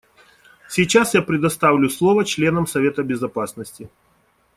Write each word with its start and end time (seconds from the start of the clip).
Сейчас 0.67 1.13
я 1.13 1.21
предоставлю 1.21 1.87
слово 1.87 2.25
членам 2.25 2.65
Совета 2.65 3.03
Безопасности. 3.03 3.87